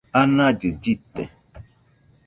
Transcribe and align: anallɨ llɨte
anallɨ 0.19 0.67
llɨte 0.81 1.23